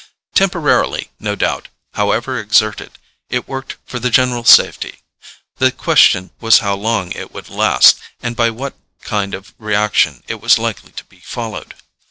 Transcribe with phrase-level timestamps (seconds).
[0.33, 2.97] Temporarily, no doubt, however exerted,
[3.29, 5.01] it worked for the general safety:
[5.57, 10.41] the question was how long it would last, and by what kind of reaction it
[10.41, 11.75] was likely to be followed.